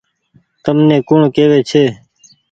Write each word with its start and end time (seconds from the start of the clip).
تم 0.63 0.77
ني 0.87 0.97
ڪوڻ 1.07 1.21
ڪيوي 1.35 1.59
ڇي۔ 1.69 1.83